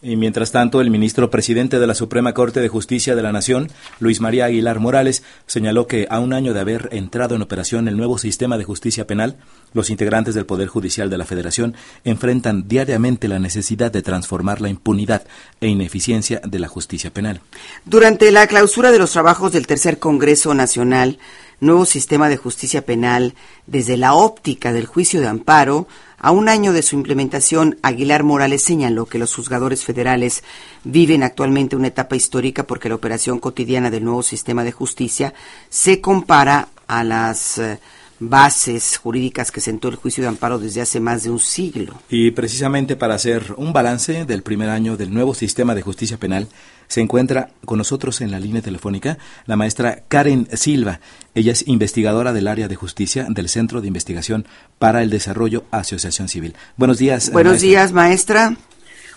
[0.00, 3.68] Y mientras tanto, el ministro presidente de la Suprema Corte de Justicia de la Nación,
[3.98, 7.96] Luis María Aguilar Morales, señaló que a un año de haber entrado en operación el
[7.96, 9.38] nuevo sistema de justicia penal,
[9.72, 11.74] los integrantes del Poder Judicial de la Federación
[12.04, 15.24] enfrentan diariamente la necesidad de transformar la impunidad
[15.60, 17.40] e ineficiencia de la justicia penal.
[17.84, 21.18] Durante la clausura de los trabajos del Tercer Congreso Nacional,
[21.60, 23.34] Nuevo Sistema de Justicia Penal,
[23.66, 28.62] desde la óptica del juicio de amparo, a un año de su implementación, Aguilar Morales
[28.62, 30.42] señaló que los juzgadores federales
[30.82, 35.32] viven actualmente una etapa histórica porque la operación cotidiana del nuevo sistema de justicia
[35.68, 37.78] se compara a las eh,
[38.20, 42.00] bases jurídicas que sentó el juicio de amparo desde hace más de un siglo.
[42.08, 46.48] Y precisamente para hacer un balance del primer año del nuevo sistema de justicia penal,
[46.88, 51.00] se encuentra con nosotros en la línea telefónica la maestra Karen Silva.
[51.34, 54.46] Ella es investigadora del área de justicia del Centro de Investigación
[54.78, 56.56] para el Desarrollo Asociación Civil.
[56.76, 57.30] Buenos días.
[57.30, 58.56] Buenos días, maestra.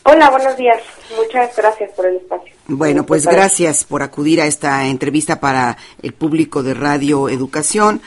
[0.04, 0.82] Hola, buenos días.
[1.16, 2.54] Muchas gracias por el espacio.
[2.68, 8.02] Bueno, pues gracias por acudir a esta entrevista para el público de Radio Educación.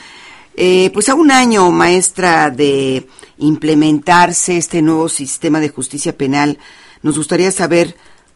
[0.57, 3.07] Eh, pues a un año, maestra, de
[3.37, 6.57] implementarse este nuevo sistema de justicia penal,
[7.01, 7.95] nos gustaría saber,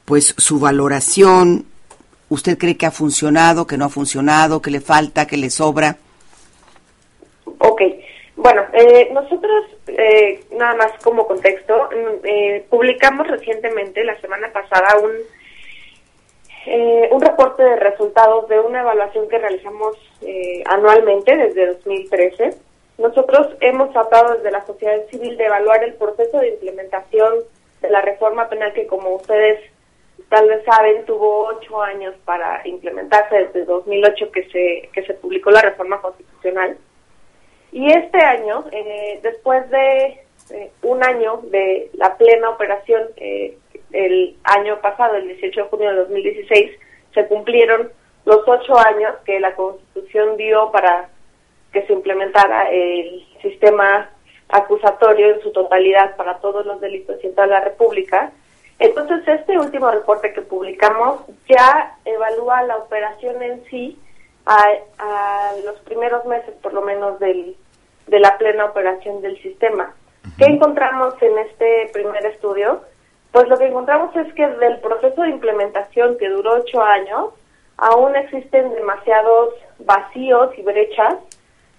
[0.09, 1.65] pues, su valoración.
[2.27, 5.95] ¿Usted cree que ha funcionado, que no ha funcionado, que le falta, que le sobra?
[7.59, 7.81] Ok.
[8.35, 15.11] Bueno, eh, nosotros, eh, nada más como contexto, mm, publicamos recientemente, la semana pasada, un
[16.65, 22.55] eh, un reporte de resultados de una evaluación que realizamos eh, anualmente desde 2013.
[22.97, 27.35] Nosotros hemos tratado desde la sociedad civil de evaluar el proceso de implementación
[27.81, 29.61] de la reforma penal que, como ustedes
[30.29, 35.51] tal vez saben, tuvo ocho años para implementarse desde 2008 que se, que se publicó
[35.51, 36.77] la reforma constitucional.
[37.71, 40.21] Y este año, eh, después de
[40.81, 43.57] un año de la plena operación eh,
[43.91, 46.71] el año pasado, el 18 de junio de 2016,
[47.13, 47.91] se cumplieron
[48.25, 51.09] los ocho años que la Constitución dio para
[51.71, 54.09] que se implementara el sistema
[54.49, 58.31] acusatorio en su totalidad para todos los delitos en toda la República.
[58.79, 63.99] Entonces, este último reporte que publicamos ya evalúa la operación en sí
[64.45, 67.55] a, los primeros meses, por lo menos, del,
[68.07, 69.93] de la plena operación del sistema.
[70.37, 72.81] ¿Qué encontramos en este primer estudio?
[73.31, 77.33] Pues lo que encontramos es que del proceso de implementación que duró ocho años,
[77.77, 81.15] aún existen demasiados vacíos y brechas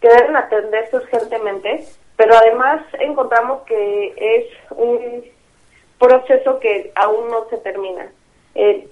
[0.01, 1.85] que deben atenderse urgentemente,
[2.17, 4.47] pero además encontramos que es
[4.77, 5.25] un
[6.01, 8.11] proceso que aún no se termina.
[8.57, 8.89] Eh,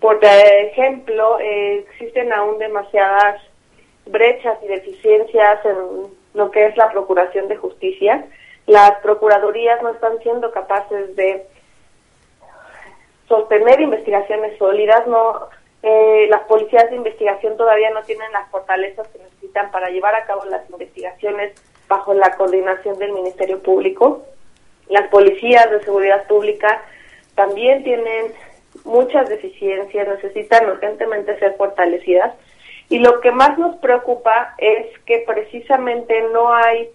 [0.00, 3.42] por ejemplo, eh, existen aún demasiadas
[4.06, 5.76] brechas y deficiencias en
[6.32, 8.24] lo que es la procuración de justicia
[8.66, 11.46] las procuradurías no están siendo capaces de
[13.28, 15.48] sostener investigaciones sólidas, no
[15.82, 20.26] eh, las policías de investigación todavía no tienen las fortalezas que necesitan para llevar a
[20.26, 21.52] cabo las investigaciones
[21.88, 24.24] bajo la coordinación del Ministerio Público.
[24.88, 26.82] Las policías de seguridad pública
[27.34, 28.32] también tienen
[28.84, 32.34] muchas deficiencias, necesitan urgentemente ser fortalecidas.
[32.88, 36.88] Y lo que más nos preocupa es que precisamente no hay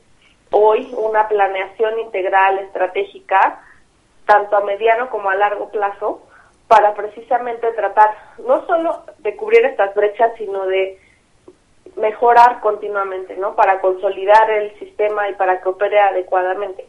[0.51, 3.61] hoy una planeación integral estratégica,
[4.25, 6.21] tanto a mediano como a largo plazo,
[6.67, 8.15] para precisamente tratar
[8.45, 10.97] no solo de cubrir estas brechas, sino de
[11.97, 13.55] mejorar continuamente, ¿no?
[13.55, 16.85] Para consolidar el sistema y para que opere adecuadamente.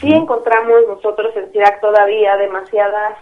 [0.00, 3.18] Sí encontramos nosotros en CIRAC todavía demasiadas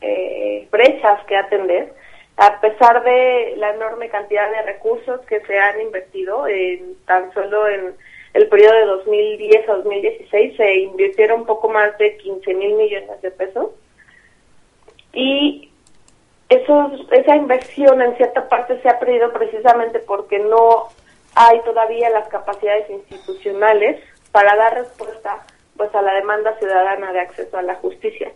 [0.00, 1.92] eh, brechas que atender,
[2.36, 7.68] a pesar de la enorme cantidad de recursos que se han invertido en tan solo
[7.68, 7.94] en
[8.34, 13.20] el periodo de 2010 a 2016 se invirtieron un poco más de 15 mil millones
[13.20, 13.70] de pesos.
[15.12, 15.70] Y
[16.48, 20.88] eso, esa inversión en cierta parte se ha perdido precisamente porque no
[21.34, 24.02] hay todavía las capacidades institucionales
[24.32, 25.44] para dar respuesta
[25.82, 28.30] pues a la demanda ciudadana de acceso a la justicia.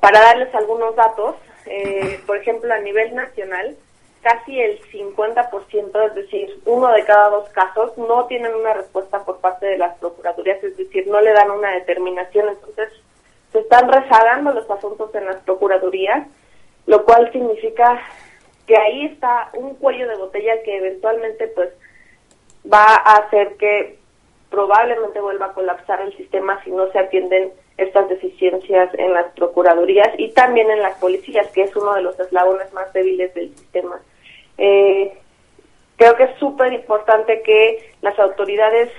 [0.00, 1.36] Para darles algunos datos,
[1.66, 3.76] eh, por ejemplo, a nivel nacional,
[4.22, 9.38] casi el 50%, es decir, uno de cada dos casos, no tienen una respuesta por
[9.38, 12.88] parte de las procuradurías, es decir, no le dan una determinación, entonces
[13.52, 16.26] se están rezagando los asuntos en las procuradurías,
[16.86, 18.02] lo cual significa
[18.66, 21.68] que ahí está un cuello de botella que eventualmente pues
[22.64, 24.00] va a hacer que
[24.50, 30.08] probablemente vuelva a colapsar el sistema si no se atienden estas deficiencias en las procuradurías
[30.18, 34.00] y también en las policías, que es uno de los eslabones más débiles del sistema.
[34.58, 35.12] Eh,
[35.96, 38.90] creo que es súper importante que las autoridades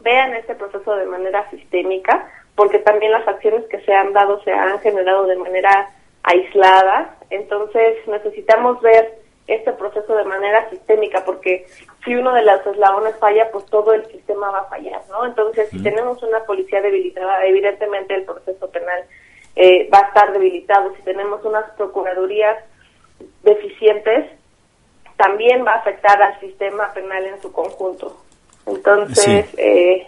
[0.00, 4.52] vean este proceso de manera sistémica, porque también las acciones que se han dado se
[4.52, 5.90] han generado de manera
[6.22, 7.16] aislada.
[7.30, 9.83] Entonces necesitamos ver este proceso
[10.94, 11.66] sistémica, porque
[12.04, 15.26] si uno de los eslabones falla, pues todo el sistema va a fallar, ¿no?
[15.26, 19.04] Entonces, si tenemos una policía debilitada, evidentemente el proceso penal
[19.56, 20.94] eh, va a estar debilitado.
[20.96, 22.56] Si tenemos unas procuradurías
[23.42, 24.26] deficientes,
[25.16, 28.20] también va a afectar al sistema penal en su conjunto.
[28.66, 30.06] Entonces, eh,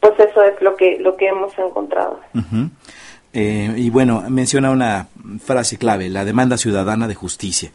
[0.00, 2.20] pues eso es lo que lo que hemos encontrado.
[3.32, 5.08] Eh, y bueno, menciona una
[5.44, 7.70] frase clave, la demanda ciudadana de justicia.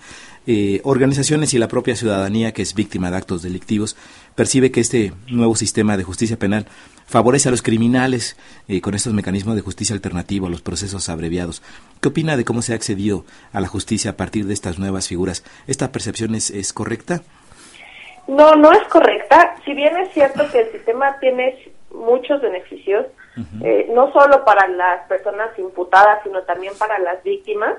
[0.45, 3.95] Eh, organizaciones y la propia ciudadanía que es víctima de actos delictivos
[4.35, 6.65] percibe que este nuevo sistema de justicia penal
[7.05, 8.37] favorece a los criminales
[8.67, 11.61] eh, con estos mecanismos de justicia alternativo, los procesos abreviados.
[12.01, 13.23] ¿Qué opina de cómo se ha accedido
[13.53, 15.45] a la justicia a partir de estas nuevas figuras?
[15.67, 17.21] ¿Esta percepción es, es correcta?
[18.27, 19.55] No, no es correcta.
[19.63, 21.57] Si bien es cierto que el sistema tiene
[21.93, 23.05] muchos beneficios,
[23.63, 27.75] eh, no solo para las personas imputadas, sino también para las víctimas,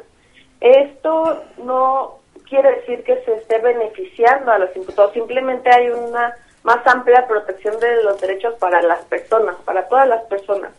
[0.60, 6.86] esto no quiere decir que se esté beneficiando a los imputados, simplemente hay una más
[6.86, 10.72] amplia protección de los derechos para las personas, para todas las personas.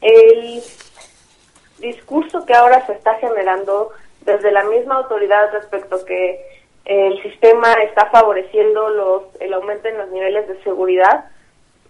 [0.00, 0.62] El
[1.78, 3.90] discurso que ahora se está generando
[4.20, 6.40] desde la misma autoridad respecto que
[6.84, 11.24] el sistema está favoreciendo los el aumento en los niveles de seguridad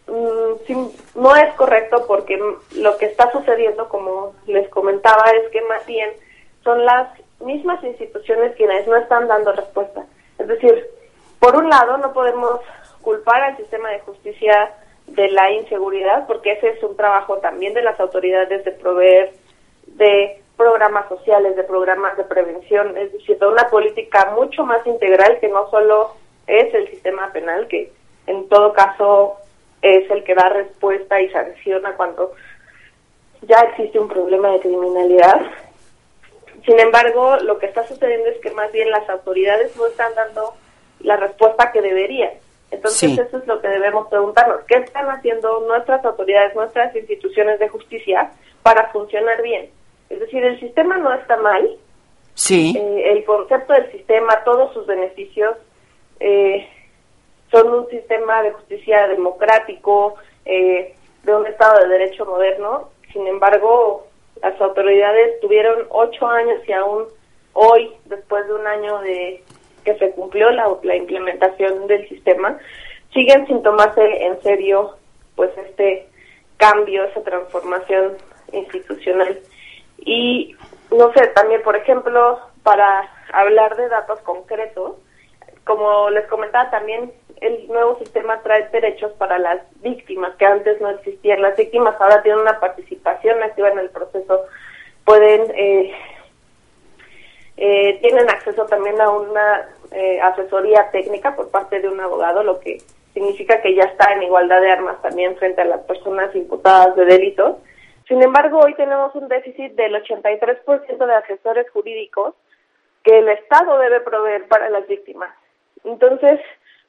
[0.07, 0.87] mm,
[1.17, 2.41] no es correcto porque
[2.77, 6.11] lo que está sucediendo como les comentaba es que más bien
[6.63, 7.09] son las
[7.41, 10.05] mismas instituciones quienes no están dando respuesta.
[10.39, 10.87] Es decir,
[11.39, 12.61] por un lado, no podemos
[13.03, 14.73] culpar al sistema de justicia
[15.07, 19.33] de la inseguridad, porque ese es un trabajo también de las autoridades de proveer
[19.87, 25.39] de programas sociales, de programas de prevención, es decir, de una política mucho más integral
[25.41, 26.13] que no solo
[26.47, 27.93] es el sistema penal, que
[28.27, 29.37] en todo caso
[29.83, 32.33] es el que da respuesta y sanciona cuando
[33.43, 35.43] ya existe un problema de criminalidad,
[36.65, 40.55] sin embargo, lo que está sucediendo es que más bien las autoridades no están dando
[41.01, 42.31] la respuesta que deberían.
[42.71, 44.65] Entonces, eso es lo que debemos preguntarnos.
[44.67, 48.33] ¿Qué están haciendo nuestras autoridades, nuestras instituciones de justicia
[48.63, 49.71] para funcionar bien?
[50.09, 51.77] Es decir, el sistema no está mal.
[52.35, 52.75] Sí.
[52.77, 55.57] Eh, el concepto del sistema, todos sus beneficios,
[56.19, 56.67] eh,
[57.51, 62.91] son un sistema de justicia democrático, eh, de un Estado de Derecho moderno.
[63.13, 64.09] Sin embargo,
[64.45, 67.05] las autoridades tuvieron ocho años y aún
[67.55, 69.43] hoy, después de un año de
[69.85, 72.59] que se cumplió la, la implementación del sistema,
[73.15, 74.97] siguen sin tomarse en serio
[75.35, 76.07] pues este
[76.59, 78.19] cambio, esa transformación
[78.53, 79.41] institucional.
[79.99, 80.55] Y
[80.91, 84.97] no sé, también por ejemplo, para hablar de datos concretos,
[85.65, 90.91] como les comentaba también, el nuevo sistema trae derechos para las víctimas que antes no
[90.91, 91.43] existían.
[91.43, 94.47] Las víctimas ahora tienen una participación activa en el proceso,
[95.05, 95.95] pueden eh,
[97.57, 102.59] eh, tienen acceso también a una eh, asesoría técnica por parte de un abogado, lo
[102.59, 102.79] que
[103.13, 107.05] significa que ya está en igualdad de armas también frente a las personas imputadas de
[107.05, 107.57] delitos.
[108.09, 112.35] Sin embargo, hoy tenemos un déficit del 83% de asesores jurídicos
[113.05, 115.31] que el Estado debe proveer para las víctimas.
[115.85, 116.41] Entonces,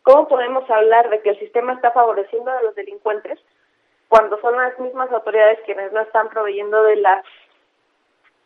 [0.03, 3.39] ¿cómo podemos hablar de que el sistema está favoreciendo a los delincuentes
[4.07, 7.23] cuando son las mismas autoridades quienes no están proveyendo de las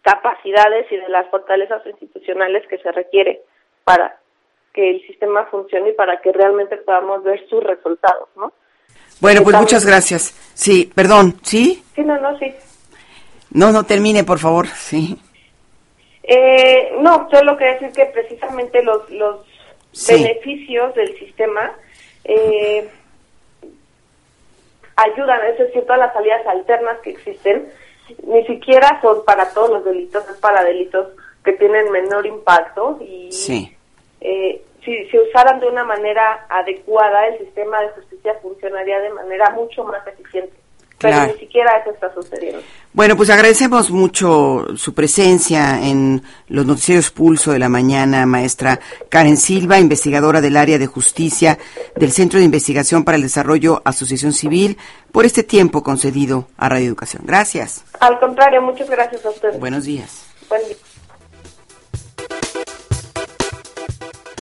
[0.01, 3.41] capacidades y de las fortalezas institucionales que se requiere
[3.83, 4.17] para
[4.73, 8.53] que el sistema funcione y para que realmente podamos ver sus resultados, ¿no?
[9.19, 10.33] Bueno, pues muchas gracias.
[10.53, 11.83] Sí, perdón, ¿sí?
[11.95, 12.53] Sí, no, no, sí.
[13.51, 15.19] No, no, termine, por favor, sí.
[16.23, 19.48] Eh, no, solo que decir que precisamente los, los
[20.07, 21.71] beneficios del sistema
[22.23, 22.87] eh,
[24.95, 27.69] ayudan, es decir, todas las salidas alternas que existen,
[28.23, 31.07] ni siquiera son para todos los delitos, es para delitos
[31.43, 33.29] que tienen menor impacto y
[34.21, 39.49] eh, si se usaran de una manera adecuada, el sistema de justicia funcionaría de manera
[39.51, 40.53] mucho más eficiente.
[40.99, 42.59] Pero ni siquiera eso está sucediendo.
[42.91, 48.79] Bueno, pues agradecemos mucho su presencia en los noticieros Pulso de la mañana, maestra
[49.09, 51.57] Karen Silva, investigadora del área de justicia
[51.95, 54.77] del Centro de Investigación para el Desarrollo Asociación Civil,
[55.11, 57.23] por este tiempo concedido a Radio Educación.
[57.25, 57.85] Gracias.
[57.99, 59.59] Al contrario, muchas gracias a ustedes.
[59.59, 60.25] Buenos días.
[60.49, 60.75] Buen día.